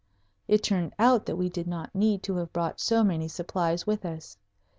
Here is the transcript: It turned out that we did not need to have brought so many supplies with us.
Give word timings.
It 0.47 0.63
turned 0.63 0.95
out 0.97 1.27
that 1.27 1.35
we 1.35 1.47
did 1.47 1.67
not 1.67 1.93
need 1.93 2.23
to 2.23 2.37
have 2.37 2.51
brought 2.51 2.79
so 2.79 3.03
many 3.03 3.27
supplies 3.27 3.85
with 3.85 4.03
us. 4.03 4.35